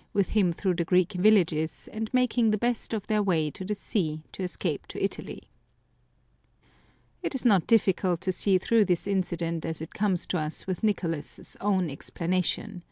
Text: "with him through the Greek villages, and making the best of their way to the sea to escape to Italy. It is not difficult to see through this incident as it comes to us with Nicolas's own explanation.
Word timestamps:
"with 0.12 0.30
him 0.38 0.52
through 0.52 0.74
the 0.74 0.84
Greek 0.84 1.14
villages, 1.14 1.88
and 1.92 2.14
making 2.14 2.52
the 2.52 2.56
best 2.58 2.92
of 2.94 3.08
their 3.08 3.24
way 3.24 3.50
to 3.50 3.64
the 3.64 3.74
sea 3.74 4.22
to 4.30 4.44
escape 4.44 4.86
to 4.86 5.02
Italy. 5.02 5.50
It 7.24 7.34
is 7.34 7.44
not 7.44 7.66
difficult 7.66 8.20
to 8.20 8.30
see 8.30 8.56
through 8.56 8.84
this 8.84 9.08
incident 9.08 9.64
as 9.64 9.82
it 9.82 9.92
comes 9.92 10.26
to 10.28 10.38
us 10.38 10.64
with 10.64 10.84
Nicolas's 10.84 11.56
own 11.60 11.90
explanation. 11.90 12.84